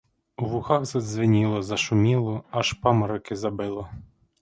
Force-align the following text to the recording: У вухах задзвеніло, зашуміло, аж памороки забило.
У 0.37 0.45
вухах 0.45 0.85
задзвеніло, 0.91 1.61
зашуміло, 1.61 2.43
аж 2.51 2.73
памороки 2.73 3.35
забило. 3.35 3.89